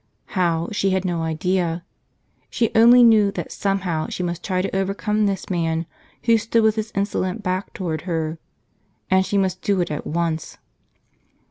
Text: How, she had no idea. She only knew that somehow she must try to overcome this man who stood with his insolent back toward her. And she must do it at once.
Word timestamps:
How, 0.33 0.69
she 0.71 0.89
had 0.89 1.05
no 1.05 1.21
idea. 1.21 1.85
She 2.49 2.71
only 2.73 3.03
knew 3.03 3.29
that 3.33 3.51
somehow 3.51 4.07
she 4.09 4.23
must 4.23 4.43
try 4.43 4.63
to 4.63 4.75
overcome 4.75 5.27
this 5.27 5.47
man 5.47 5.85
who 6.23 6.39
stood 6.39 6.63
with 6.63 6.75
his 6.75 6.91
insolent 6.95 7.43
back 7.43 7.71
toward 7.71 8.01
her. 8.09 8.39
And 9.11 9.23
she 9.23 9.37
must 9.37 9.61
do 9.61 9.79
it 9.79 9.91
at 9.91 10.07
once. 10.07 10.57